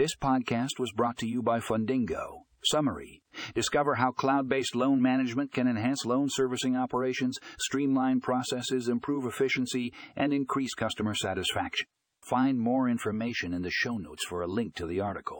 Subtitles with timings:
[0.00, 2.44] This podcast was brought to you by Fundingo.
[2.64, 3.20] Summary
[3.54, 9.92] Discover how cloud based loan management can enhance loan servicing operations, streamline processes, improve efficiency,
[10.16, 11.86] and increase customer satisfaction.
[12.22, 15.39] Find more information in the show notes for a link to the article.